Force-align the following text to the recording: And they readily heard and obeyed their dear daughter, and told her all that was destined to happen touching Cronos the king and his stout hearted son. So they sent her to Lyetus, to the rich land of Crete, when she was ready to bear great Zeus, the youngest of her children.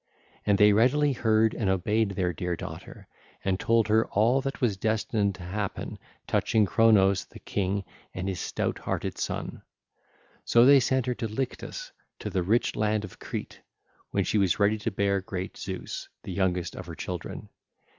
And 0.47 0.57
they 0.57 0.73
readily 0.73 1.13
heard 1.13 1.53
and 1.53 1.69
obeyed 1.69 2.09
their 2.15 2.33
dear 2.33 2.55
daughter, 2.55 3.07
and 3.45 3.59
told 3.59 3.87
her 3.87 4.07
all 4.07 4.41
that 4.41 4.59
was 4.59 4.75
destined 4.75 5.35
to 5.35 5.43
happen 5.43 5.99
touching 6.25 6.65
Cronos 6.65 7.25
the 7.25 7.37
king 7.37 7.83
and 8.11 8.27
his 8.27 8.39
stout 8.39 8.79
hearted 8.79 9.19
son. 9.19 9.61
So 10.43 10.65
they 10.65 10.79
sent 10.79 11.05
her 11.05 11.13
to 11.13 11.27
Lyetus, 11.27 11.91
to 12.17 12.31
the 12.31 12.41
rich 12.41 12.75
land 12.75 13.03
of 13.05 13.19
Crete, 13.19 13.61
when 14.09 14.23
she 14.23 14.39
was 14.39 14.57
ready 14.57 14.79
to 14.79 14.89
bear 14.89 15.21
great 15.21 15.55
Zeus, 15.55 16.09
the 16.23 16.33
youngest 16.33 16.75
of 16.75 16.87
her 16.87 16.95
children. 16.95 17.49